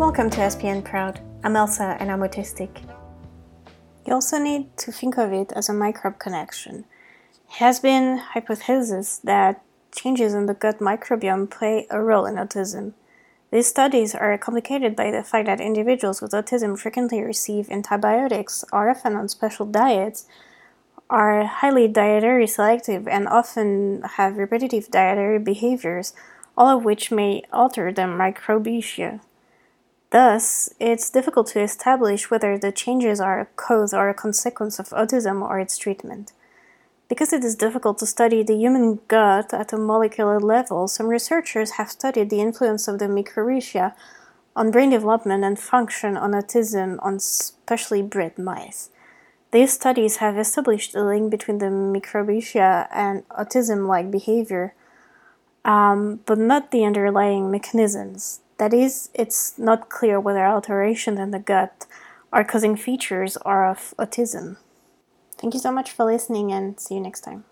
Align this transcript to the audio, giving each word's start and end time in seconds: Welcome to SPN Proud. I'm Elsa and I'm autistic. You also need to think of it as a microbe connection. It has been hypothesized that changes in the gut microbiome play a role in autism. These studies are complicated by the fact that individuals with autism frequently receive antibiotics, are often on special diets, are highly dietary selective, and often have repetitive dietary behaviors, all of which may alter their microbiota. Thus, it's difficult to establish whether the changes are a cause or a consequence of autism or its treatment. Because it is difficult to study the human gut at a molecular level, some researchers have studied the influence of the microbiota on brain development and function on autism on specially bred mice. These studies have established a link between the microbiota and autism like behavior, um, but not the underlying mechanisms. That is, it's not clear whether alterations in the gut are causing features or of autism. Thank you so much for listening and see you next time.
Welcome 0.00 0.30
to 0.30 0.38
SPN 0.38 0.82
Proud. 0.82 1.20
I'm 1.44 1.56
Elsa 1.56 1.98
and 2.00 2.10
I'm 2.10 2.20
autistic. 2.20 2.70
You 4.06 4.14
also 4.14 4.38
need 4.38 4.74
to 4.78 4.90
think 4.90 5.18
of 5.18 5.30
it 5.30 5.52
as 5.52 5.68
a 5.68 5.74
microbe 5.74 6.18
connection. 6.18 6.86
It 7.50 7.56
has 7.56 7.80
been 7.80 8.18
hypothesized 8.32 9.20
that 9.24 9.62
changes 9.94 10.32
in 10.32 10.46
the 10.46 10.54
gut 10.54 10.78
microbiome 10.78 11.50
play 11.50 11.86
a 11.90 12.00
role 12.00 12.24
in 12.24 12.36
autism. 12.36 12.94
These 13.52 13.66
studies 13.66 14.14
are 14.14 14.38
complicated 14.38 14.96
by 14.96 15.10
the 15.10 15.22
fact 15.22 15.44
that 15.44 15.60
individuals 15.60 16.22
with 16.22 16.32
autism 16.32 16.78
frequently 16.78 17.20
receive 17.20 17.70
antibiotics, 17.70 18.64
are 18.72 18.88
often 18.88 19.16
on 19.16 19.28
special 19.28 19.66
diets, 19.66 20.24
are 21.10 21.44
highly 21.44 21.88
dietary 21.88 22.46
selective, 22.46 23.06
and 23.06 23.28
often 23.28 24.00
have 24.16 24.38
repetitive 24.38 24.90
dietary 24.90 25.38
behaviors, 25.38 26.14
all 26.56 26.78
of 26.78 26.86
which 26.86 27.12
may 27.12 27.42
alter 27.52 27.92
their 27.92 28.08
microbiota. 28.08 29.20
Thus, 30.10 30.68
it's 30.80 31.08
difficult 31.08 31.46
to 31.48 31.60
establish 31.60 32.30
whether 32.30 32.58
the 32.58 32.72
changes 32.72 33.20
are 33.20 33.40
a 33.40 33.46
cause 33.46 33.94
or 33.94 34.08
a 34.08 34.14
consequence 34.14 34.80
of 34.80 34.88
autism 34.88 35.40
or 35.40 35.60
its 35.60 35.78
treatment. 35.78 36.32
Because 37.08 37.32
it 37.32 37.44
is 37.44 37.54
difficult 37.54 37.98
to 37.98 38.06
study 38.06 38.42
the 38.42 38.56
human 38.56 39.00
gut 39.06 39.54
at 39.54 39.72
a 39.72 39.76
molecular 39.76 40.40
level, 40.40 40.88
some 40.88 41.06
researchers 41.06 41.72
have 41.72 41.90
studied 41.90 42.30
the 42.30 42.40
influence 42.40 42.88
of 42.88 42.98
the 42.98 43.06
microbiota 43.06 43.94
on 44.56 44.72
brain 44.72 44.90
development 44.90 45.44
and 45.44 45.58
function 45.58 46.16
on 46.16 46.32
autism 46.32 46.98
on 47.02 47.20
specially 47.20 48.02
bred 48.02 48.36
mice. 48.36 48.90
These 49.52 49.72
studies 49.72 50.16
have 50.16 50.38
established 50.38 50.94
a 50.94 51.04
link 51.04 51.30
between 51.30 51.58
the 51.58 51.66
microbiota 51.66 52.88
and 52.92 53.28
autism 53.28 53.88
like 53.88 54.10
behavior, 54.10 54.74
um, 55.64 56.20
but 56.26 56.38
not 56.38 56.70
the 56.70 56.84
underlying 56.84 57.50
mechanisms. 57.50 58.40
That 58.60 58.74
is, 58.74 59.08
it's 59.14 59.56
not 59.58 59.88
clear 59.88 60.20
whether 60.20 60.44
alterations 60.44 61.18
in 61.18 61.30
the 61.30 61.38
gut 61.38 61.86
are 62.30 62.44
causing 62.44 62.76
features 62.76 63.38
or 63.38 63.64
of 63.64 63.94
autism. 63.98 64.58
Thank 65.38 65.54
you 65.54 65.60
so 65.60 65.72
much 65.72 65.90
for 65.90 66.04
listening 66.04 66.52
and 66.52 66.78
see 66.78 66.96
you 66.96 67.00
next 67.00 67.22
time. 67.22 67.44